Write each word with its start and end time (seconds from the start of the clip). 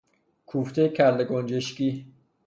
کوفته 0.45 0.87
کله 0.89 1.23
گنجشکی 1.23 2.05